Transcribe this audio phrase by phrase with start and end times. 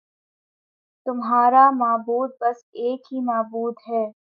[1.05, 4.05] تمہارا معبود بس ایک ہی معبود ہے